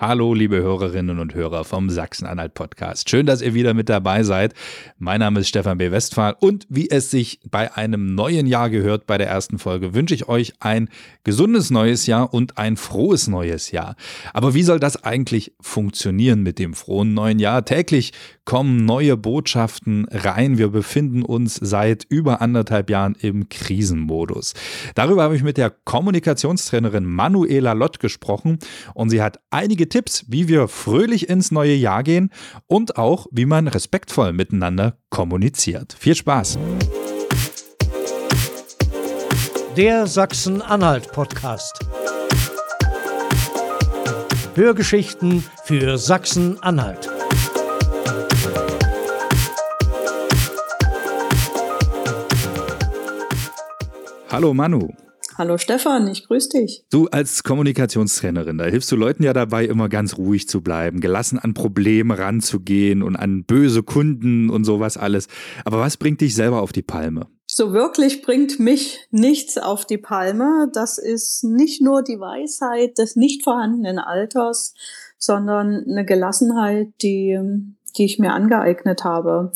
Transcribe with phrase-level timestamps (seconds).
[0.00, 3.10] Hallo, liebe Hörerinnen und Hörer vom Sachsen-Anhalt Podcast.
[3.10, 4.54] Schön, dass ihr wieder mit dabei seid.
[4.96, 5.90] Mein Name ist Stefan B.
[5.90, 10.14] Westphal und wie es sich bei einem neuen Jahr gehört, bei der ersten Folge, wünsche
[10.14, 10.88] ich euch ein
[11.24, 13.96] gesundes neues Jahr und ein frohes neues Jahr.
[14.32, 17.64] Aber wie soll das eigentlich funktionieren mit dem frohen neuen Jahr?
[17.64, 18.12] Täglich
[18.44, 20.58] kommen neue Botschaften rein.
[20.58, 24.54] Wir befinden uns seit über anderthalb Jahren im Krisenmodus.
[24.94, 28.60] Darüber habe ich mit der Kommunikationstrainerin Manuela Lott gesprochen
[28.94, 32.30] und sie hat einige Tipps, wie wir fröhlich ins neue Jahr gehen
[32.66, 35.96] und auch, wie man respektvoll miteinander kommuniziert.
[35.98, 36.58] Viel Spaß!
[39.76, 41.78] Der Sachsen-Anhalt-Podcast.
[44.54, 47.08] Hörgeschichten für Sachsen-Anhalt.
[54.30, 55.07] Hallo Manu.
[55.38, 56.84] Hallo Stefan, ich grüße dich.
[56.90, 61.38] Du als Kommunikationstrainerin, da hilfst du Leuten ja dabei, immer ganz ruhig zu bleiben, gelassen
[61.38, 65.28] an Probleme ranzugehen und an böse Kunden und sowas alles.
[65.64, 67.28] Aber was bringt dich selber auf die Palme?
[67.46, 70.70] So wirklich bringt mich nichts auf die Palme.
[70.72, 74.74] Das ist nicht nur die Weisheit des nicht vorhandenen Alters,
[75.18, 77.38] sondern eine Gelassenheit, die,
[77.96, 79.52] die ich mir angeeignet habe.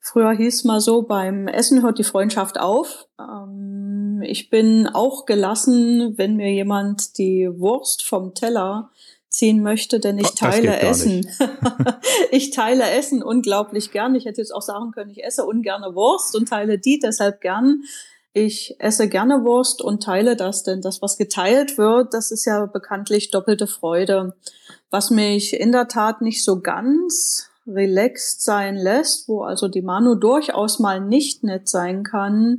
[0.00, 3.06] Früher hieß mal so, beim Essen hört die Freundschaft auf.
[3.20, 3.91] Ähm,
[4.24, 8.90] ich bin auch gelassen, wenn mir jemand die Wurst vom Teller
[9.28, 11.26] ziehen möchte, denn ich oh, teile Essen.
[12.30, 14.14] ich teile Essen unglaublich gern.
[14.14, 17.82] Ich hätte jetzt auch sagen können, ich esse ungerne Wurst und teile die deshalb gern.
[18.34, 22.66] Ich esse gerne Wurst und teile das, denn das, was geteilt wird, das ist ja
[22.66, 24.34] bekanntlich doppelte Freude.
[24.90, 30.14] Was mich in der Tat nicht so ganz relaxed sein lässt, wo also die Manu
[30.14, 32.58] durchaus mal nicht nett sein kann.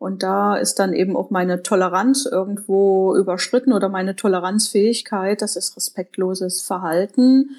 [0.00, 5.42] Und da ist dann eben auch meine Toleranz irgendwo überschritten oder meine Toleranzfähigkeit.
[5.42, 7.50] Das ist respektloses Verhalten,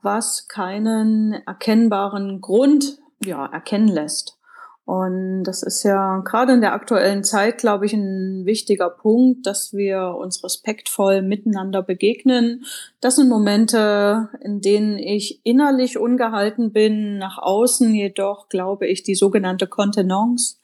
[0.00, 4.38] was keinen erkennbaren Grund ja, erkennen lässt.
[4.86, 9.74] Und das ist ja gerade in der aktuellen Zeit, glaube ich, ein wichtiger Punkt, dass
[9.74, 12.64] wir uns respektvoll miteinander begegnen.
[13.02, 19.14] Das sind Momente, in denen ich innerlich ungehalten bin, nach außen jedoch, glaube ich, die
[19.14, 20.56] sogenannte Kontenance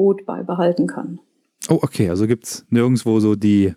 [0.00, 1.20] gut beibehalten kann.
[1.68, 3.74] Oh, okay, also gibt's nirgendwo so die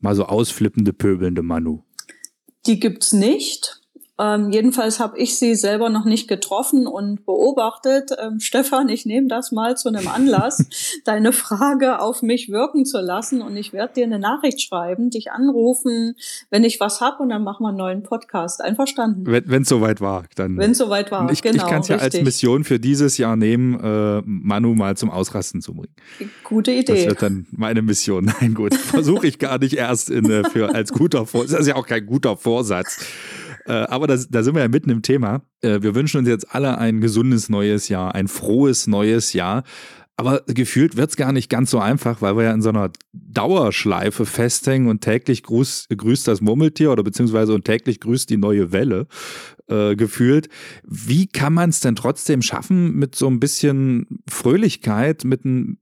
[0.00, 1.82] mal so ausflippende, pöbelnde Manu.
[2.66, 3.82] Die gibt's nicht.
[4.20, 8.10] Ähm, jedenfalls habe ich sie selber noch nicht getroffen und beobachtet.
[8.20, 10.64] Ähm, Stefan, ich nehme das mal zu einem Anlass,
[11.04, 15.30] deine Frage auf mich wirken zu lassen und ich werde dir eine Nachricht schreiben, dich
[15.30, 16.16] anrufen,
[16.50, 18.60] wenn ich was hab und dann machen wir einen neuen Podcast.
[18.60, 19.24] Einverstanden?
[19.24, 20.56] Wenn es soweit war, dann.
[20.56, 21.64] Wenn es soweit war, ich, genau.
[21.64, 25.62] Ich kann es ja als Mission für dieses Jahr nehmen, äh, Manu mal zum Ausrasten
[25.62, 25.94] zu bringen.
[26.42, 26.94] Gute Idee.
[26.94, 28.32] Das wird dann meine Mission.
[28.40, 31.52] Nein, gut, versuche ich gar nicht erst in, äh, für als guter Vorsatz.
[31.52, 32.98] Das ist ja auch kein guter Vorsatz.
[33.68, 35.42] Äh, aber das, da sind wir ja mitten im Thema.
[35.60, 39.62] Äh, wir wünschen uns jetzt alle ein gesundes neues Jahr, ein frohes neues Jahr.
[40.16, 42.90] Aber gefühlt wird es gar nicht ganz so einfach, weil wir ja in so einer
[43.12, 48.72] Dauerschleife festhängen und täglich grüßt, grüßt das Murmeltier oder beziehungsweise und täglich grüßt die neue
[48.72, 49.06] Welle
[49.68, 50.48] äh, gefühlt.
[50.82, 55.78] Wie kann man es denn trotzdem schaffen, mit so ein bisschen Fröhlichkeit, mit ein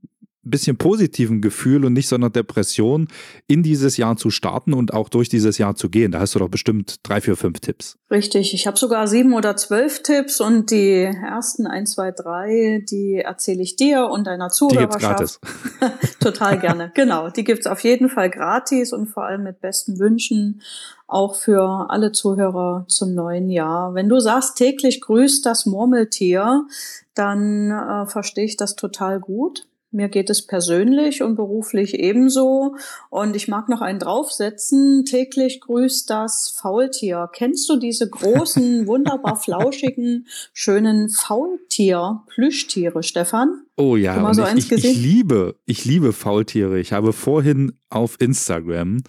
[0.50, 3.08] bisschen positiven Gefühl und nicht so einer Depression
[3.46, 6.12] in dieses Jahr zu starten und auch durch dieses Jahr zu gehen.
[6.12, 7.96] Da hast du doch bestimmt drei, vier, fünf Tipps.
[8.10, 13.16] Richtig, ich habe sogar sieben oder zwölf Tipps und die ersten ein, zwei, drei, die
[13.16, 15.20] erzähle ich dir und deiner Zuhörerschaft.
[15.20, 16.18] Die gibt's gratis.
[16.20, 17.30] Total gerne, genau.
[17.30, 20.62] Die gibt's auf jeden Fall gratis und vor allem mit besten Wünschen
[21.06, 23.94] auch für alle Zuhörer zum neuen Jahr.
[23.94, 26.66] Wenn du sagst, täglich grüßt das Murmeltier,
[27.14, 29.66] dann äh, verstehe ich das total gut.
[29.96, 32.76] Mir geht es persönlich und beruflich ebenso.
[33.08, 35.06] Und ich mag noch einen draufsetzen.
[35.06, 37.30] Täglich grüßt das Faultier.
[37.32, 43.62] Kennst du diese großen, wunderbar flauschigen, schönen Faultier-Plüschtiere, Stefan?
[43.78, 46.78] Oh ja, so ich, ich, ich liebe, ich liebe Faultiere.
[46.78, 49.02] Ich habe vorhin auf Instagram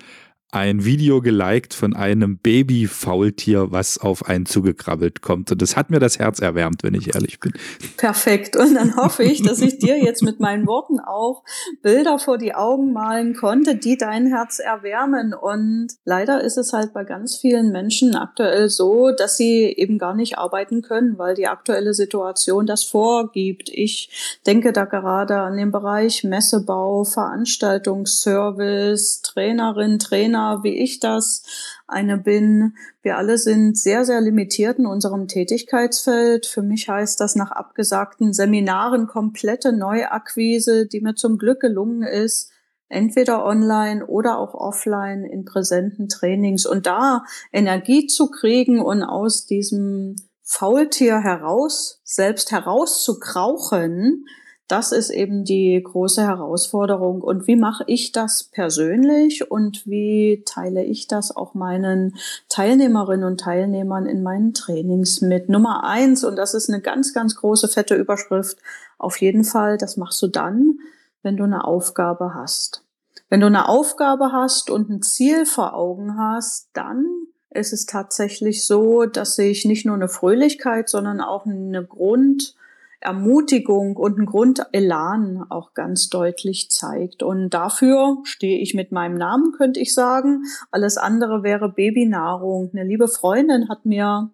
[0.52, 5.52] ein Video geliked von einem Baby-Faultier, was auf einen zugekrabbelt kommt.
[5.52, 7.52] Und das hat mir das Herz erwärmt, wenn ich ehrlich bin.
[7.98, 8.56] Perfekt.
[8.56, 11.44] Und dann hoffe ich, dass ich dir jetzt mit meinen Worten auch
[11.82, 15.34] Bilder vor die Augen malen konnte, die dein Herz erwärmen.
[15.34, 20.16] Und leider ist es halt bei ganz vielen Menschen aktuell so, dass sie eben gar
[20.16, 23.68] nicht arbeiten können, weil die aktuelle Situation das vorgibt.
[23.70, 31.44] Ich denke da gerade an den Bereich Messebau, Veranstaltungsservice, Trainerin, Trainer, Trainer, wie ich das
[31.88, 32.76] eine bin.
[33.02, 36.46] Wir alle sind sehr, sehr limitiert in unserem Tätigkeitsfeld.
[36.46, 42.52] Für mich heißt das nach abgesagten Seminaren komplette Neuakquise, die mir zum Glück gelungen ist,
[42.90, 49.46] entweder online oder auch offline in präsenten Trainings und da Energie zu kriegen und aus
[49.46, 54.26] diesem Faultier heraus, selbst herauszukrauchen,
[54.68, 57.22] das ist eben die große Herausforderung.
[57.22, 62.16] Und wie mache ich das persönlich und wie teile ich das auch meinen
[62.50, 65.48] Teilnehmerinnen und Teilnehmern in meinen Trainings mit?
[65.48, 68.58] Nummer eins, und das ist eine ganz, ganz große fette Überschrift,
[68.98, 70.80] auf jeden Fall, das machst du dann,
[71.24, 72.84] wenn du eine Aufgabe hast.
[73.30, 77.06] Wenn du eine Aufgabe hast und ein Ziel vor Augen hast, dann
[77.50, 82.56] ist es tatsächlich so, dass sich nicht nur eine Fröhlichkeit, sondern auch eine Grund,
[83.00, 87.22] Ermutigung und ein Grundelan auch ganz deutlich zeigt.
[87.22, 90.44] Und dafür stehe ich mit meinem Namen, könnte ich sagen.
[90.72, 92.72] Alles andere wäre Babynahrung.
[92.74, 94.32] Eine liebe Freundin hat mir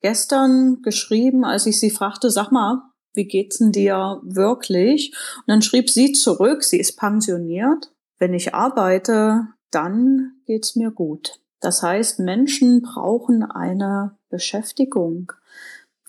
[0.00, 2.82] gestern geschrieben, als ich sie fragte, sag mal,
[3.14, 5.14] wie geht's denn dir wirklich?
[5.38, 7.92] Und dann schrieb sie zurück, sie ist pensioniert.
[8.18, 11.40] Wenn ich arbeite, dann geht's mir gut.
[11.60, 15.32] Das heißt, Menschen brauchen eine Beschäftigung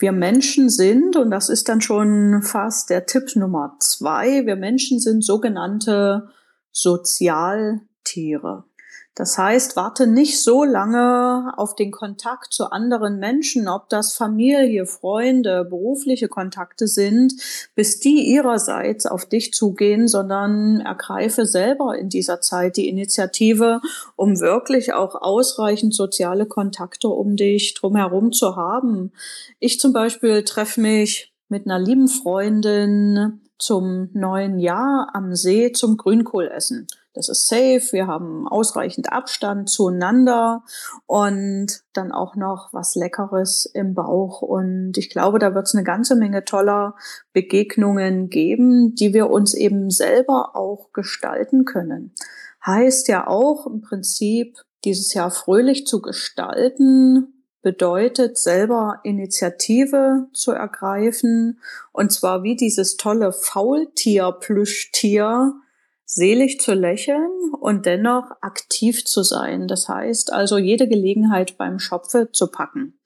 [0.01, 4.99] wir Menschen sind, und das ist dann schon fast der Tipp Nummer zwei, wir Menschen
[4.99, 6.29] sind sogenannte
[6.71, 8.65] Sozialtiere.
[9.13, 14.85] Das heißt, warte nicht so lange auf den Kontakt zu anderen Menschen, ob das Familie,
[14.85, 17.33] Freunde, berufliche Kontakte sind,
[17.75, 23.81] bis die ihrerseits auf dich zugehen, sondern ergreife selber in dieser Zeit die Initiative,
[24.15, 29.11] um wirklich auch ausreichend soziale Kontakte um dich drumherum zu haben.
[29.59, 35.97] Ich zum Beispiel treffe mich mit einer lieben Freundin zum neuen Jahr am See zum
[35.97, 36.87] Grünkohlessen.
[37.13, 40.63] Das ist safe, wir haben ausreichend Abstand zueinander
[41.07, 44.41] und dann auch noch was Leckeres im Bauch.
[44.41, 46.95] Und ich glaube, da wird es eine ganze Menge toller
[47.33, 52.13] Begegnungen geben, die wir uns eben selber auch gestalten können.
[52.65, 61.59] Heißt ja auch im Prinzip, dieses Jahr fröhlich zu gestalten, bedeutet selber Initiative zu ergreifen
[61.91, 65.53] und zwar wie dieses tolle Faultier-Plüschtier
[66.13, 69.67] selig zu lächeln und dennoch aktiv zu sein.
[69.67, 72.99] Das heißt also, jede Gelegenheit beim Schopfe zu packen.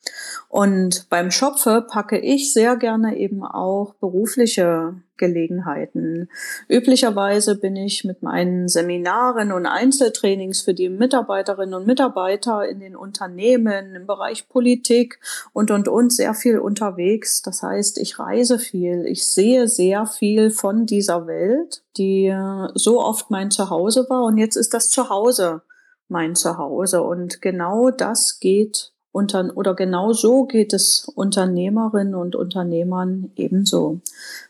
[0.50, 6.30] Und beim Schopfe packe ich sehr gerne eben auch berufliche Gelegenheiten.
[6.70, 12.96] Üblicherweise bin ich mit meinen Seminaren und Einzeltrainings für die Mitarbeiterinnen und Mitarbeiter in den
[12.96, 15.20] Unternehmen, im Bereich Politik
[15.54, 17.42] und, und, und sehr viel unterwegs.
[17.42, 19.06] Das heißt, ich reise viel.
[19.06, 22.36] Ich sehe sehr viel von dieser Welt, die
[22.76, 24.24] so oft mein Zuhause war.
[24.24, 25.62] Und jetzt ist das Zuhause
[26.08, 27.02] mein Zuhause.
[27.04, 34.02] Und genau das geht unter, oder genau so geht es Unternehmerinnen und Unternehmern ebenso.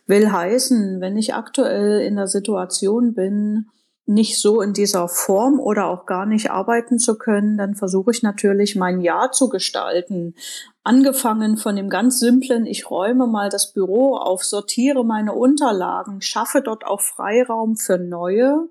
[0.07, 3.67] Will heißen, wenn ich aktuell in der Situation bin,
[4.07, 8.23] nicht so in dieser Form oder auch gar nicht arbeiten zu können, dann versuche ich
[8.23, 10.35] natürlich mein Jahr zu gestalten.
[10.83, 16.61] Angefangen von dem ganz simplen, ich räume mal das Büro auf, sortiere meine Unterlagen, schaffe
[16.61, 18.67] dort auch Freiraum für neue,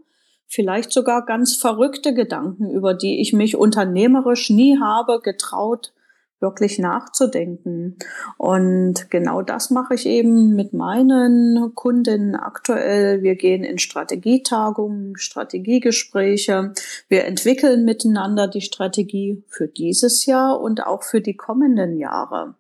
[0.55, 5.93] vielleicht sogar ganz verrückte Gedanken, über die ich mich unternehmerisch nie habe getraut,
[6.41, 7.97] wirklich nachzudenken.
[8.37, 13.23] Und genau das mache ich eben mit meinen Kundinnen aktuell.
[13.23, 16.73] Wir gehen in Strategietagungen, Strategiegespräche.
[17.09, 22.55] Wir entwickeln miteinander die Strategie für dieses Jahr und auch für die kommenden Jahre.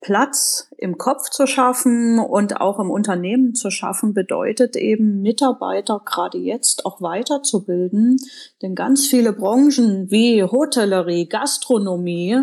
[0.00, 6.38] Platz im Kopf zu schaffen und auch im Unternehmen zu schaffen, bedeutet eben Mitarbeiter gerade
[6.38, 8.16] jetzt auch weiterzubilden.
[8.62, 12.42] Denn ganz viele Branchen wie Hotellerie, Gastronomie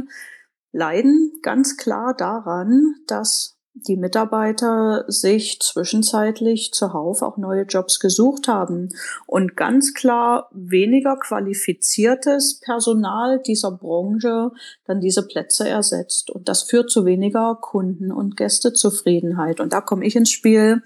[0.72, 8.90] leiden ganz klar daran, dass die Mitarbeiter sich zwischenzeitlich zuhauf auch neue Jobs gesucht haben
[9.26, 14.52] und ganz klar weniger qualifiziertes Personal dieser Branche
[14.86, 16.30] dann diese Plätze ersetzt.
[16.30, 19.60] Und das führt zu weniger Kunden- und Gästezufriedenheit.
[19.60, 20.84] Und da komme ich ins Spiel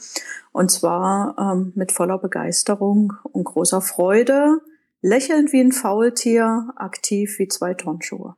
[0.54, 4.62] und zwar ähm, mit voller Begeisterung und großer Freude
[5.02, 8.36] lächelnd wie ein Faultier, aktiv wie zwei Tonschuhe.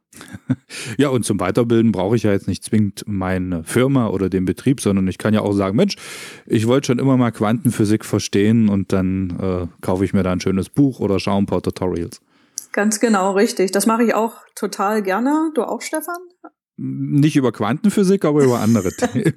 [0.98, 4.82] Ja, und zum Weiterbilden brauche ich ja jetzt nicht zwingend meine Firma oder den Betrieb,
[4.82, 5.96] sondern ich kann ja auch sagen, Mensch,
[6.46, 10.42] ich wollte schon immer mal Quantenphysik verstehen und dann äh, kaufe ich mir da ein
[10.42, 12.22] schönes Buch oder schaue ein paar Tutorials.
[12.72, 13.72] Ganz genau, richtig.
[13.72, 15.51] Das mache ich auch total gerne.
[15.56, 16.18] Du auch, Stefan?
[16.78, 19.34] Nicht über Quantenphysik, aber über andere Themen.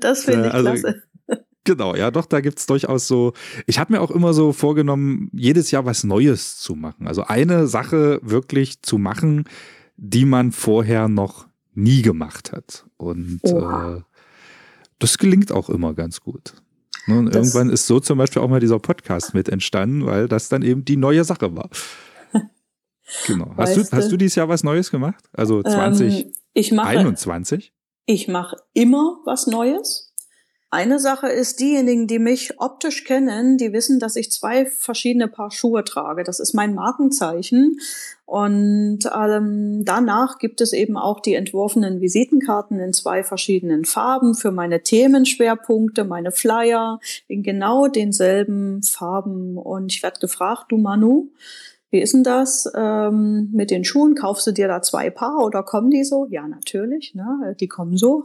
[0.00, 1.02] das finde ich also, klasse.
[1.64, 3.32] Genau, ja, doch, da gibt es durchaus so.
[3.66, 7.06] Ich habe mir auch immer so vorgenommen, jedes Jahr was Neues zu machen.
[7.08, 9.44] Also eine Sache wirklich zu machen,
[9.96, 12.84] die man vorher noch nie gemacht hat.
[12.98, 14.02] Und äh,
[14.98, 16.54] das gelingt auch immer ganz gut.
[17.06, 20.48] Ne, und irgendwann ist so zum Beispiel auch mal dieser Podcast mit entstanden, weil das
[20.48, 21.68] dann eben die neue Sache war.
[23.26, 23.52] Genau.
[23.58, 25.22] Hast du, hast du dieses Jahr was Neues gemacht?
[25.34, 26.24] Also 2021?
[26.24, 26.88] Ähm, ich mache,
[28.06, 30.13] Ich mache immer was Neues.
[30.74, 35.52] Eine Sache ist, diejenigen, die mich optisch kennen, die wissen, dass ich zwei verschiedene Paar
[35.52, 36.24] Schuhe trage.
[36.24, 37.78] Das ist mein Markenzeichen.
[38.26, 44.50] Und ähm, danach gibt es eben auch die entworfenen Visitenkarten in zwei verschiedenen Farben für
[44.50, 49.56] meine Themenschwerpunkte, meine Flyer in genau denselben Farben.
[49.56, 51.28] Und ich werde gefragt, du Manu,
[51.94, 54.16] wie ist denn das ähm, mit den Schuhen?
[54.16, 56.26] Kaufst du dir da zwei Paar oder kommen die so?
[56.28, 57.54] Ja, natürlich, ne?
[57.60, 58.24] die kommen so.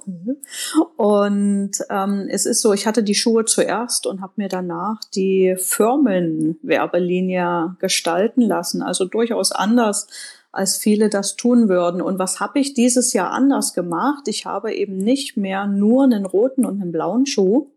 [0.98, 5.56] Und ähm, es ist so, ich hatte die Schuhe zuerst und habe mir danach die
[5.56, 8.82] Firmenwerbelinie gestalten lassen.
[8.82, 10.08] Also durchaus anders
[10.52, 12.02] als viele das tun würden.
[12.02, 14.28] Und was habe ich dieses Jahr anders gemacht?
[14.28, 17.68] Ich habe eben nicht mehr nur einen roten und einen blauen Schuh,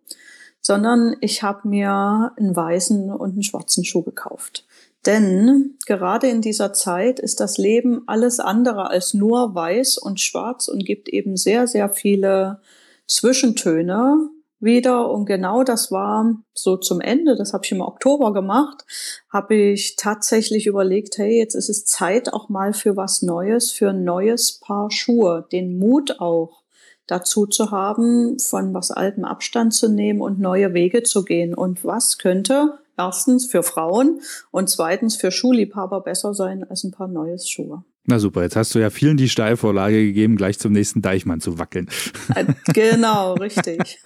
[0.63, 4.65] sondern ich habe mir einen weißen und einen schwarzen Schuh gekauft.
[5.07, 10.69] Denn gerade in dieser Zeit ist das Leben alles andere als nur weiß und schwarz
[10.69, 12.61] und gibt eben sehr, sehr viele
[13.09, 14.31] Zwischentöne
[14.61, 15.11] wieder.
[15.11, 18.85] Und genau das war so zum Ende, das habe ich im Oktober gemacht,
[19.29, 23.91] habe ich tatsächlich überlegt, hey, jetzt ist es Zeit auch mal für was Neues, für
[23.91, 26.63] ein neues Paar Schuhe, den Mut auch
[27.09, 31.55] dazu zu haben, von was Altem Abstand zu nehmen und neue Wege zu gehen.
[31.55, 37.09] Und was könnte erstens für Frauen und zweitens für Schuhliebhaber besser sein als ein paar
[37.09, 37.85] neue Schuhe.
[38.05, 41.59] Na super, jetzt hast du ja vielen die Steilvorlage gegeben, gleich zum nächsten Deichmann zu
[41.59, 41.89] wackeln.
[42.35, 44.01] Äh, genau, richtig.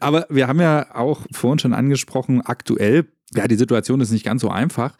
[0.00, 4.42] Aber wir haben ja auch vorhin schon angesprochen, aktuell ja, die Situation ist nicht ganz
[4.42, 4.96] so einfach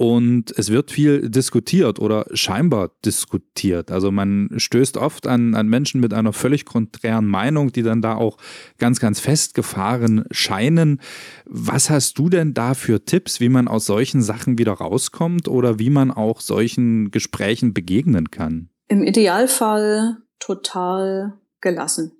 [0.00, 3.90] und es wird viel diskutiert oder scheinbar diskutiert.
[3.90, 8.14] Also man stößt oft an, an Menschen mit einer völlig konträren Meinung, die dann da
[8.14, 8.38] auch
[8.78, 11.00] ganz, ganz festgefahren scheinen.
[11.46, 15.80] Was hast du denn da für Tipps, wie man aus solchen Sachen wieder rauskommt oder
[15.80, 18.68] wie man auch solchen Gesprächen begegnen kann?
[18.86, 22.12] Im Idealfall total gelassen.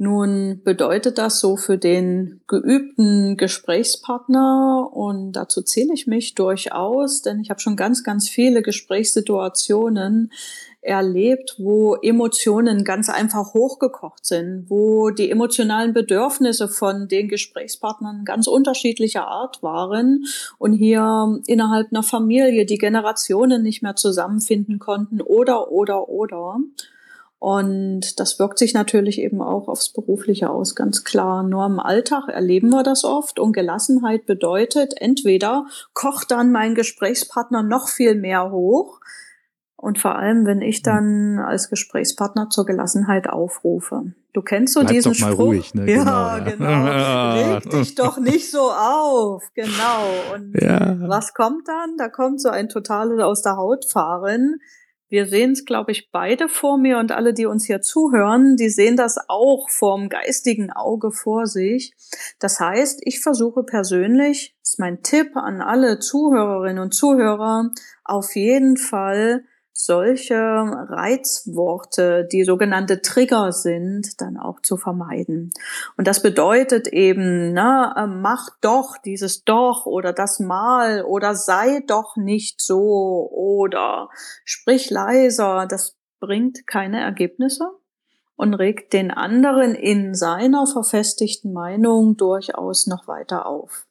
[0.00, 7.40] Nun bedeutet das so für den geübten Gesprächspartner und dazu zähle ich mich durchaus, denn
[7.40, 10.30] ich habe schon ganz, ganz viele Gesprächssituationen
[10.82, 18.46] erlebt, wo Emotionen ganz einfach hochgekocht sind, wo die emotionalen Bedürfnisse von den Gesprächspartnern ganz
[18.46, 20.26] unterschiedlicher Art waren
[20.58, 26.58] und hier innerhalb einer Familie die Generationen nicht mehr zusammenfinden konnten oder, oder, oder.
[27.40, 31.44] Und das wirkt sich natürlich eben auch aufs Berufliche aus, ganz klar.
[31.44, 37.62] Nur im Alltag erleben wir das oft und Gelassenheit bedeutet, entweder kocht dann mein Gesprächspartner
[37.62, 38.98] noch viel mehr hoch
[39.80, 44.12] und vor allem, wenn ich dann als Gesprächspartner zur Gelassenheit aufrufe.
[44.32, 45.46] Du kennst so Bleib diesen doch mal Spruch.
[45.46, 45.88] Ruhig, ne?
[45.94, 46.56] Ja, genau.
[46.56, 47.54] genau.
[47.54, 49.44] Reg dich doch nicht so auf.
[49.54, 50.34] Genau.
[50.34, 50.96] Und ja.
[51.08, 51.96] was kommt dann?
[51.96, 54.56] Da kommt so ein totales aus der Haut fahren
[55.08, 58.68] wir sehen es, glaube ich, beide vor mir und alle, die uns hier zuhören, die
[58.68, 61.94] sehen das auch vorm geistigen Auge vor sich.
[62.38, 67.70] Das heißt, ich versuche persönlich, ist mein Tipp an alle Zuhörerinnen und Zuhörer,
[68.04, 69.44] auf jeden Fall
[69.80, 75.50] solche Reizworte, die sogenannte Trigger sind, dann auch zu vermeiden.
[75.96, 81.84] Und das bedeutet eben, ne, äh, mach doch dieses doch oder das mal oder sei
[81.86, 84.08] doch nicht so oder
[84.44, 85.66] sprich leiser.
[85.68, 87.70] Das bringt keine Ergebnisse
[88.34, 93.86] und regt den anderen in seiner verfestigten Meinung durchaus noch weiter auf.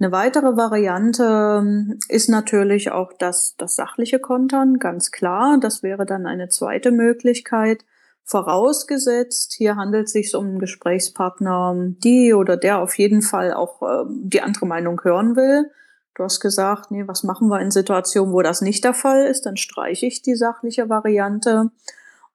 [0.00, 5.58] Eine weitere Variante ähm, ist natürlich auch das, das sachliche Kontern, ganz klar.
[5.60, 7.84] Das wäre dann eine zweite Möglichkeit.
[8.22, 11.74] Vorausgesetzt, hier handelt es sich um einen Gesprächspartner,
[12.04, 15.70] die oder der auf jeden Fall auch äh, die andere Meinung hören will.
[16.14, 19.46] Du hast gesagt, nee, was machen wir in Situationen, wo das nicht der Fall ist?
[19.46, 21.70] Dann streiche ich die sachliche Variante.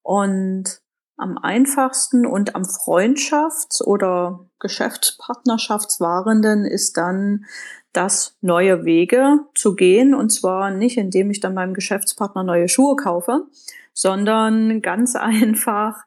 [0.01, 0.82] Und
[1.17, 7.46] am einfachsten und am Freundschafts- oder Geschäftspartnerschaftswahrenden ist dann
[7.93, 10.15] das neue Wege zu gehen.
[10.15, 13.46] Und zwar nicht, indem ich dann meinem Geschäftspartner neue Schuhe kaufe,
[13.93, 16.03] sondern ganz einfach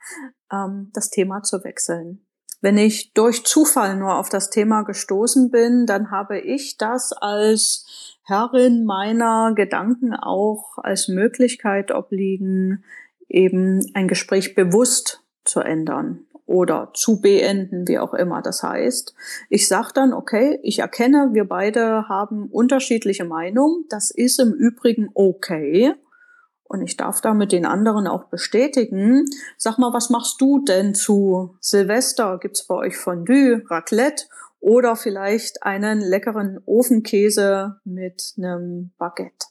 [0.53, 2.21] ähm, das Thema zu wechseln.
[2.61, 8.19] Wenn ich durch Zufall nur auf das Thema gestoßen bin, dann habe ich das als
[8.25, 12.83] Herrin meiner Gedanken auch als Möglichkeit obliegen,
[13.37, 18.41] eben ein Gespräch bewusst zu ändern oder zu beenden, wie auch immer.
[18.41, 19.15] Das heißt,
[19.51, 23.85] ich sage dann, okay, ich erkenne, wir beide haben unterschiedliche Meinungen.
[23.91, 25.95] Das ist im Übrigen okay.
[26.65, 29.27] Und ich darf damit den anderen auch bestätigen.
[29.57, 32.39] Sag mal, was machst du denn zu Silvester?
[32.39, 34.25] Gibt's bei euch Fondue, Raclette
[34.59, 39.47] oder vielleicht einen leckeren Ofenkäse mit einem Baguette.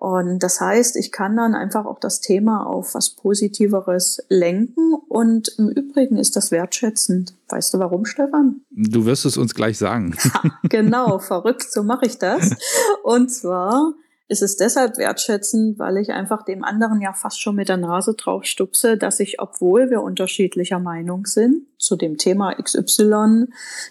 [0.00, 4.94] Und das heißt, ich kann dann einfach auch das Thema auf was Positiveres lenken.
[4.94, 7.34] Und im Übrigen ist das wertschätzend.
[7.50, 8.62] Weißt du warum, Stefan?
[8.70, 10.16] Du wirst es uns gleich sagen.
[10.62, 12.56] genau, verrückt, so mache ich das.
[13.02, 13.92] Und zwar
[14.30, 18.14] ist es deshalb wertschätzend, weil ich einfach dem anderen ja fast schon mit der Nase
[18.14, 23.46] drauf stupse, dass ich, obwohl wir unterschiedlicher Meinung sind zu dem Thema XY,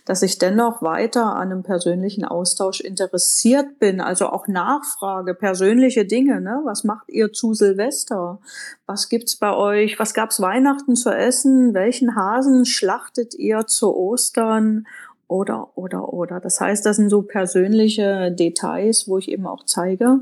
[0.05, 6.39] dass ich dennoch weiter an einem persönlichen Austausch interessiert bin, also auch nachfrage, persönliche Dinge,
[6.39, 6.61] ne?
[6.63, 8.39] Was macht ihr zu Silvester?
[8.85, 9.99] Was gibt's bei euch?
[9.99, 11.73] Was gab's Weihnachten zu essen?
[11.73, 14.85] Welchen Hasen schlachtet ihr zu Ostern?
[15.29, 16.39] Oder, oder, oder.
[16.39, 20.21] Das heißt, das sind so persönliche Details, wo ich eben auch zeige,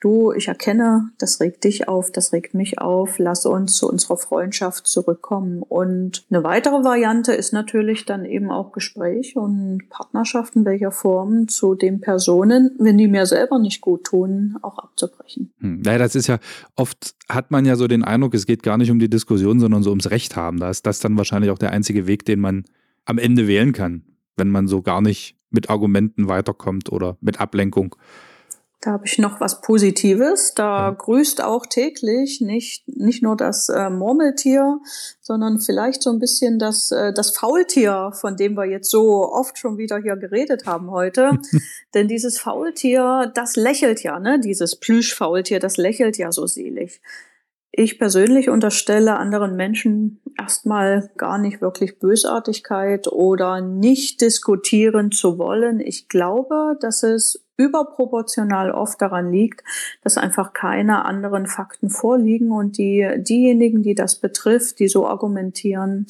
[0.00, 4.16] du, ich erkenne, das regt dich auf, das regt mich auf, lass uns zu unserer
[4.16, 5.62] Freundschaft zurückkommen.
[5.62, 11.74] Und eine weitere Variante ist natürlich dann eben auch Gespräch und Partnerschaften welcher Form zu
[11.74, 15.52] den Personen, wenn die mir selber nicht gut tun, auch abzubrechen.
[15.60, 15.82] Hm.
[15.84, 16.38] Ja, das ist ja,
[16.76, 19.82] oft hat man ja so den Eindruck, es geht gar nicht um die Diskussion, sondern
[19.82, 20.58] so ums Recht haben.
[20.58, 22.64] Da ist das dann wahrscheinlich auch der einzige Weg, den man
[23.04, 24.02] am Ende wählen kann
[24.36, 27.96] wenn man so gar nicht mit Argumenten weiterkommt oder mit Ablenkung.
[28.82, 30.54] Da habe ich noch was Positives.
[30.54, 30.90] Da ja.
[30.90, 34.78] grüßt auch täglich nicht, nicht nur das äh, Murmeltier,
[35.20, 39.58] sondern vielleicht so ein bisschen das, äh, das Faultier, von dem wir jetzt so oft
[39.58, 41.30] schon wieder hier geredet haben heute.
[41.94, 44.38] Denn dieses Faultier, das lächelt ja, ne?
[44.38, 47.00] Dieses Plüschfaultier, das lächelt ja so selig.
[47.78, 55.80] Ich persönlich unterstelle anderen Menschen erstmal gar nicht wirklich Bösartigkeit oder nicht diskutieren zu wollen.
[55.80, 59.62] Ich glaube, dass es überproportional oft daran liegt,
[60.02, 66.06] dass einfach keine anderen Fakten vorliegen und die, diejenigen, die das betrifft, die so argumentieren,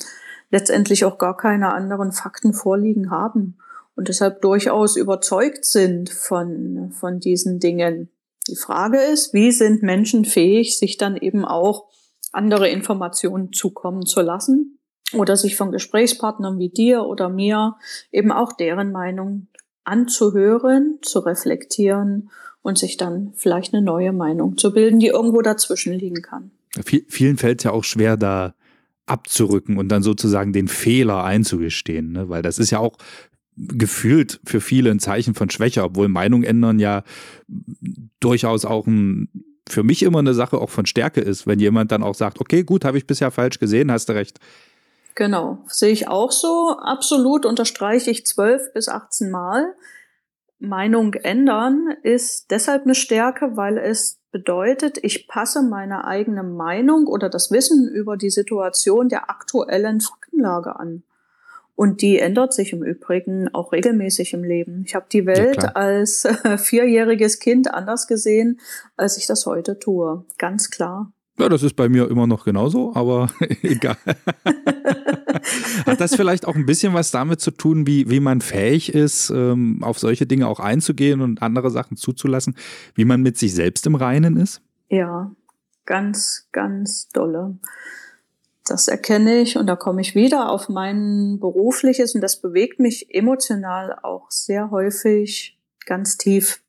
[0.53, 3.57] letztendlich auch gar keine anderen Fakten vorliegen haben
[3.97, 8.09] und deshalb durchaus überzeugt sind von, von diesen Dingen.
[8.49, 11.89] Die Frage ist, wie sind Menschen fähig, sich dann eben auch
[12.33, 14.79] andere Informationen zukommen zu lassen
[15.13, 17.77] oder sich von Gesprächspartnern wie dir oder mir
[18.13, 19.49] eben auch deren Meinung
[19.85, 22.31] anzuhören, zu reflektieren
[22.63, 26.51] und sich dann vielleicht eine neue Meinung zu bilden, die irgendwo dazwischen liegen kann.
[27.09, 28.55] vielen fällt es ja auch schwer, da
[29.07, 32.29] abzurücken und dann sozusagen den Fehler einzugestehen, ne?
[32.29, 32.99] weil das ist ja auch
[33.57, 37.03] gefühlt für viele ein Zeichen von Schwäche, obwohl Meinung ändern ja
[38.21, 39.29] durchaus auch ein,
[39.69, 42.65] für mich immer eine Sache auch von Stärke ist, wenn jemand dann auch sagt, okay,
[42.65, 44.39] gut, habe ich bisher falsch gesehen, hast du recht.
[45.15, 46.77] Genau, sehe ich auch so.
[46.79, 49.75] Absolut unterstreiche ich zwölf bis 18 Mal.
[50.59, 57.31] Meinung ändern ist deshalb eine Stärke, weil es bedeutet, ich passe meine eigene Meinung oder
[57.31, 61.03] das Wissen über die Situation der aktuellen Faktenlage an.
[61.77, 64.83] Und die ändert sich im Übrigen auch regelmäßig im Leben.
[64.87, 68.59] Ich habe die Welt ja, als äh, vierjähriges Kind anders gesehen,
[68.97, 70.25] als ich das heute tue.
[70.39, 71.13] Ganz klar.
[71.39, 73.29] Ja, das ist bei mir immer noch genauso, aber
[73.63, 73.99] egal.
[75.85, 79.29] Hat das vielleicht auch ein bisschen was damit zu tun, wie, wie man fähig ist,
[79.29, 82.57] ähm, auf solche Dinge auch einzugehen und andere Sachen zuzulassen,
[82.95, 84.63] wie man mit sich selbst im Reinen ist?
[84.89, 85.31] Ja,
[85.85, 87.59] ganz, ganz dolle.
[88.67, 93.15] Das erkenne ich und da komme ich wieder auf mein berufliches und das bewegt mich
[93.15, 96.63] emotional auch sehr häufig ganz tief.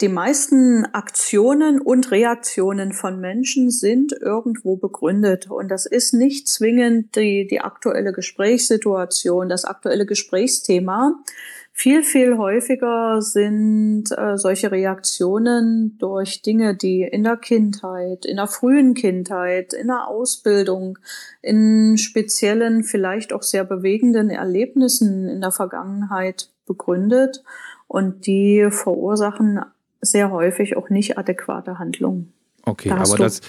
[0.00, 5.50] Die meisten Aktionen und Reaktionen von Menschen sind irgendwo begründet.
[5.50, 11.22] Und das ist nicht zwingend die, die aktuelle Gesprächssituation, das aktuelle Gesprächsthema,
[11.72, 18.48] viel, viel häufiger sind äh, solche Reaktionen durch Dinge, die in der Kindheit, in der
[18.48, 20.98] frühen Kindheit, in der Ausbildung,
[21.40, 27.42] in speziellen, vielleicht auch sehr bewegenden Erlebnissen in der Vergangenheit begründet.
[27.88, 29.60] Und die verursachen
[30.00, 32.32] sehr häufig auch nicht adäquate Handlungen.
[32.62, 33.40] Okay, da aber das,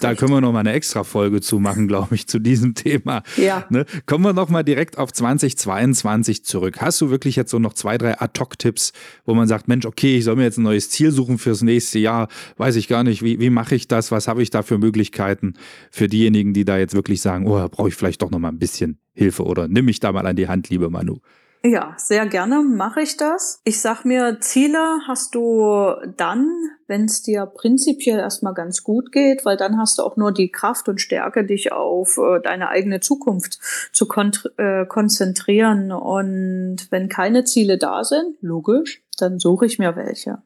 [0.00, 3.22] da können wir noch mal eine extra Folge zu machen, glaube ich, zu diesem Thema.
[3.36, 3.64] Ja.
[3.70, 3.86] Ne?
[4.04, 6.80] Kommen wir noch mal direkt auf 2022 zurück.
[6.80, 8.92] Hast du wirklich jetzt so noch zwei, drei Ad-Hoc-Tipps,
[9.24, 11.98] wo man sagt, Mensch, okay, ich soll mir jetzt ein neues Ziel suchen fürs nächste
[11.98, 14.78] Jahr, weiß ich gar nicht, wie, wie mache ich das, was habe ich da für
[14.78, 15.54] Möglichkeiten
[15.90, 18.58] für diejenigen, die da jetzt wirklich sagen, oh, brauche ich vielleicht doch noch mal ein
[18.58, 21.18] bisschen Hilfe oder nimm mich da mal an die Hand, liebe Manu.
[21.64, 23.60] Ja, sehr gerne mache ich das.
[23.64, 26.48] Ich sag mir, Ziele hast du dann,
[26.86, 30.52] wenn es dir prinzipiell erstmal ganz gut geht, weil dann hast du auch nur die
[30.52, 33.58] Kraft und Stärke, dich auf äh, deine eigene Zukunft
[33.92, 35.90] zu kon äh, konzentrieren.
[35.90, 40.38] Und wenn keine Ziele da sind, logisch, dann suche ich mir welche.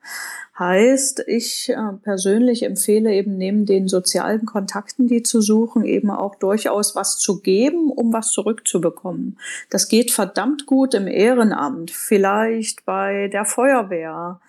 [0.59, 6.35] Heißt, ich äh, persönlich empfehle eben neben den sozialen Kontakten, die zu suchen, eben auch
[6.35, 9.39] durchaus was zu geben, um was zurückzubekommen.
[9.71, 14.41] Das geht verdammt gut im Ehrenamt, vielleicht bei der Feuerwehr,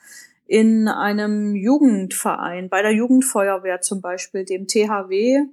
[0.45, 5.45] in einem Jugendverein, bei der Jugendfeuerwehr zum Beispiel, dem THW.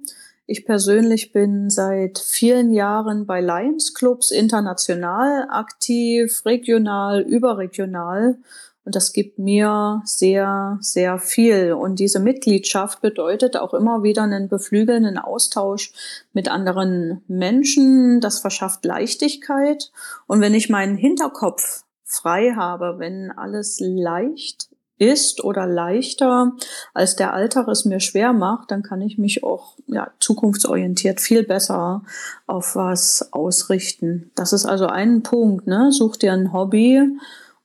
[0.51, 8.37] Ich persönlich bin seit vielen Jahren bei Lions Clubs international aktiv, regional, überregional.
[8.83, 11.71] Und das gibt mir sehr, sehr viel.
[11.71, 15.93] Und diese Mitgliedschaft bedeutet auch immer wieder einen beflügelnden Austausch
[16.33, 18.19] mit anderen Menschen.
[18.19, 19.89] Das verschafft Leichtigkeit.
[20.27, 24.67] Und wenn ich meinen Hinterkopf frei habe, wenn alles leicht
[25.01, 26.53] ist oder leichter,
[26.93, 31.43] als der Alltag es mir schwer macht, dann kann ich mich auch ja, zukunftsorientiert viel
[31.43, 32.03] besser
[32.45, 34.29] auf was ausrichten.
[34.35, 35.65] Das ist also ein Punkt.
[35.65, 35.91] Ne?
[35.91, 37.01] Such dir ein Hobby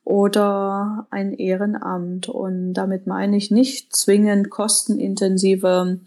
[0.03, 2.27] oder ein Ehrenamt.
[2.27, 5.99] Und damit meine ich nicht zwingend kostenintensive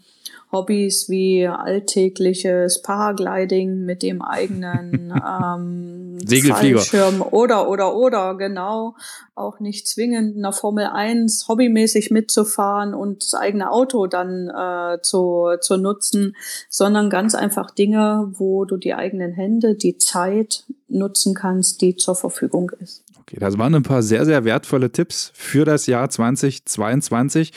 [0.51, 8.95] Hobbys wie alltägliches Paragliding mit dem eigenen ähm, Fallschirm oder oder oder genau
[9.35, 15.01] auch nicht zwingend in der Formel 1 hobbymäßig mitzufahren und das eigene Auto dann äh,
[15.01, 16.35] zu, zu nutzen,
[16.69, 22.15] sondern ganz einfach Dinge, wo du die eigenen Hände, die Zeit nutzen kannst, die zur
[22.15, 23.03] Verfügung ist.
[23.21, 27.53] Okay, das waren ein paar sehr, sehr wertvolle Tipps für das Jahr 2022.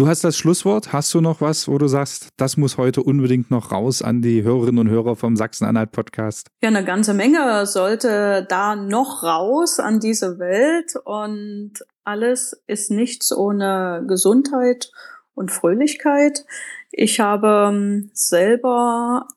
[0.00, 0.94] Du hast das Schlusswort.
[0.94, 4.42] Hast du noch was, wo du sagst, das muss heute unbedingt noch raus an die
[4.42, 6.46] Hörerinnen und Hörer vom Sachsen-Anhalt-Podcast?
[6.62, 13.30] Ja, eine ganze Menge sollte da noch raus an diese Welt und alles ist nichts
[13.30, 14.90] ohne Gesundheit
[15.34, 16.46] und Fröhlichkeit.
[16.92, 19.28] Ich habe ähm, selber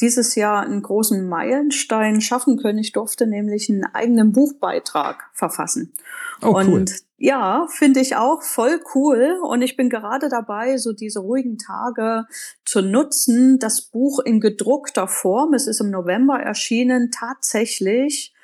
[0.00, 2.78] dieses Jahr einen großen Meilenstein schaffen können.
[2.78, 5.92] Ich durfte nämlich einen eigenen Buchbeitrag verfassen.
[6.40, 6.72] Oh, cool.
[6.72, 9.38] Und ja, finde ich auch voll cool.
[9.42, 12.26] Und ich bin gerade dabei, so diese ruhigen Tage
[12.64, 18.34] zu nutzen, das Buch in gedruckter Form, es ist im November erschienen, tatsächlich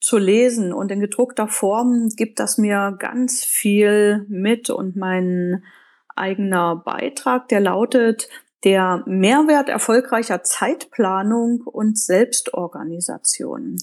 [0.00, 0.72] zu lesen.
[0.72, 4.68] Und in gedruckter Form gibt das mir ganz viel mit.
[4.68, 5.64] Und mein
[6.14, 8.28] eigener Beitrag, der lautet,
[8.64, 13.76] der Mehrwert erfolgreicher Zeitplanung und Selbstorganisation.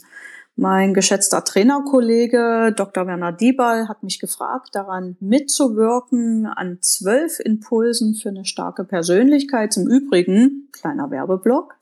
[0.57, 3.07] Mein geschätzter Trainerkollege Dr.
[3.07, 9.75] Werner Diebal hat mich gefragt, daran mitzuwirken an zwölf Impulsen für eine starke Persönlichkeit.
[9.75, 11.75] Im Übrigen, kleiner Werbeblock,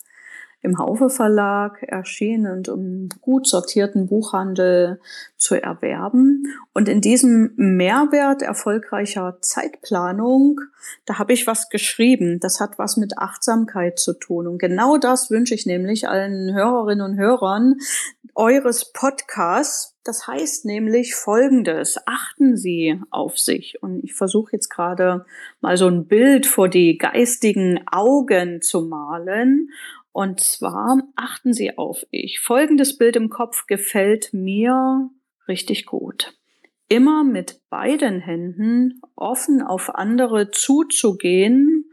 [0.64, 5.00] im Haufe Verlag erschienen und im gut sortierten Buchhandel
[5.36, 6.46] zu erwerben.
[6.74, 10.62] Und in diesem Mehrwert erfolgreicher Zeitplanung,
[11.06, 12.40] da habe ich was geschrieben.
[12.40, 14.48] Das hat was mit Achtsamkeit zu tun.
[14.48, 17.76] Und genau das wünsche ich nämlich allen Hörerinnen und Hörern
[18.36, 19.96] eures Podcasts.
[20.04, 21.98] Das heißt nämlich Folgendes.
[22.06, 23.82] Achten Sie auf sich.
[23.82, 25.26] Und ich versuche jetzt gerade
[25.62, 29.70] mal so ein Bild vor die geistigen Augen zu malen.
[30.14, 32.40] Und zwar achten Sie auf ich.
[32.40, 35.10] Folgendes Bild im Kopf gefällt mir
[35.48, 36.38] richtig gut.
[36.88, 41.90] Immer mit beiden Händen offen auf andere zuzugehen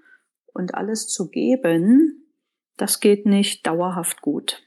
[0.53, 2.27] und alles zu geben,
[2.77, 4.63] das geht nicht dauerhaft gut.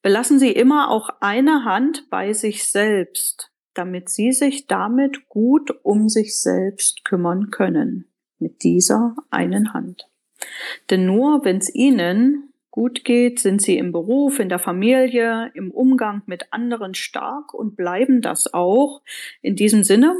[0.00, 6.08] Belassen Sie immer auch eine Hand bei sich selbst, damit Sie sich damit gut um
[6.08, 8.06] sich selbst kümmern können.
[8.38, 10.08] Mit dieser einen Hand.
[10.90, 12.45] Denn nur wenn es Ihnen
[12.76, 17.74] gut geht, sind sie im Beruf, in der Familie, im Umgang mit anderen stark und
[17.74, 19.00] bleiben das auch.
[19.40, 20.14] In diesem Sinne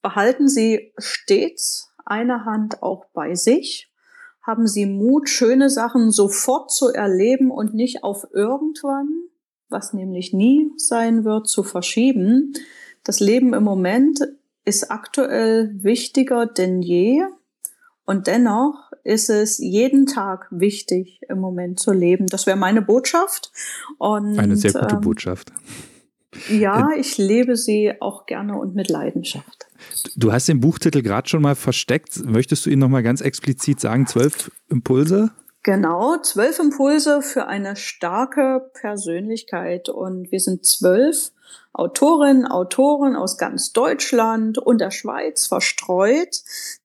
[0.00, 3.92] behalten Sie stets eine Hand auch bei sich.
[4.40, 9.10] Haben Sie Mut, schöne Sachen sofort zu erleben und nicht auf irgendwann,
[9.68, 12.54] was nämlich nie sein wird, zu verschieben.
[13.04, 14.18] Das Leben im Moment
[14.64, 17.22] ist aktuell wichtiger denn je.
[18.12, 22.26] Und dennoch ist es jeden Tag wichtig, im Moment zu leben.
[22.26, 23.50] Das wäre meine Botschaft.
[23.96, 25.50] Und, Eine sehr gute ähm, Botschaft.
[26.50, 29.66] Ja, äh, ich lebe sie auch gerne und mit Leidenschaft.
[30.14, 32.22] Du hast den Buchtitel gerade schon mal versteckt.
[32.22, 34.06] Möchtest du ihn nochmal ganz explizit sagen?
[34.06, 35.30] Zwölf Impulse?
[35.64, 39.88] Genau, zwölf Impulse für eine starke Persönlichkeit.
[39.88, 41.30] Und wir sind zwölf
[41.72, 46.42] Autorinnen, Autoren aus ganz Deutschland und der Schweiz verstreut,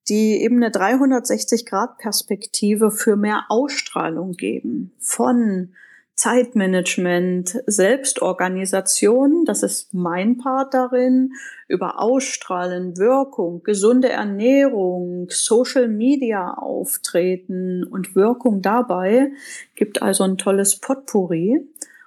[0.08, 4.92] die eben eine 360-Grad-Perspektive für mehr Ausstrahlung geben.
[5.00, 5.74] Von
[6.18, 11.30] Zeitmanagement, Selbstorganisation, das ist mein Part darin,
[11.68, 19.30] über Ausstrahlen, Wirkung, gesunde Ernährung, Social Media Auftreten und Wirkung dabei,
[19.76, 21.60] gibt also ein tolles Potpourri.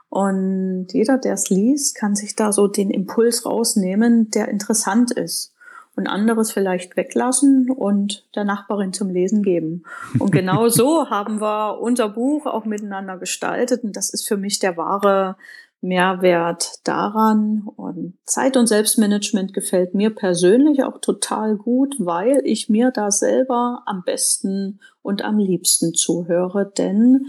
[0.09, 5.53] Und jeder, der es liest, kann sich da so den Impuls rausnehmen, der interessant ist.
[6.01, 9.83] Und anderes vielleicht weglassen und der Nachbarin zum Lesen geben.
[10.17, 13.83] Und genau so haben wir unser Buch auch miteinander gestaltet.
[13.83, 15.35] Und das ist für mich der wahre
[15.79, 17.67] Mehrwert daran.
[17.75, 23.83] Und Zeit- und Selbstmanagement gefällt mir persönlich auch total gut, weil ich mir da selber
[23.85, 26.71] am besten und am liebsten zuhöre.
[26.75, 27.27] Denn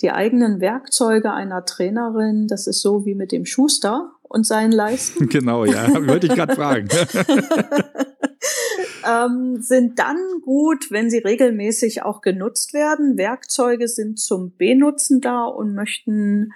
[0.00, 5.28] die eigenen Werkzeuge einer Trainerin, das ist so wie mit dem Schuster und seinen Leisten.
[5.32, 6.88] Genau, ja, wollte ich gerade fragen.
[9.06, 13.16] ähm, sind dann gut, wenn sie regelmäßig auch genutzt werden.
[13.16, 16.52] Werkzeuge sind zum Benutzen da und möchten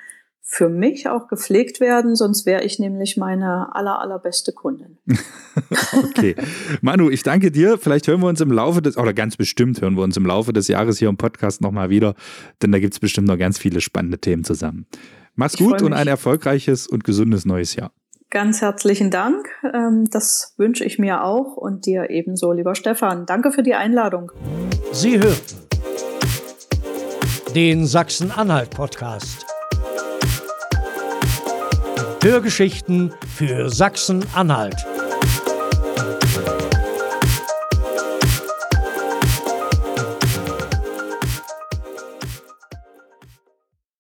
[0.49, 4.99] für mich auch gepflegt werden, sonst wäre ich nämlich meine aller, allerbeste Kundin.
[5.93, 6.37] okay.
[6.83, 7.79] Manu, ich danke dir.
[7.79, 10.53] Vielleicht hören wir uns im Laufe des, oder ganz bestimmt hören wir uns im Laufe
[10.53, 12.15] des Jahres hier im Podcast nochmal wieder,
[12.63, 14.87] denn da gibt es bestimmt noch ganz viele spannende Themen zusammen.
[15.37, 17.93] Mach's gut und ein erfolgreiches und gesundes neues Jahr.
[18.31, 19.49] Ganz herzlichen Dank.
[19.73, 23.25] Ähm, das wünsche ich mir auch und dir ebenso, lieber Stefan.
[23.27, 24.33] Danke für die Einladung.
[24.93, 25.67] Sie hörten
[27.55, 29.47] den Sachsen-Anhalt-Podcast.
[32.23, 34.96] Hörgeschichten für Sachsen-Anhalt.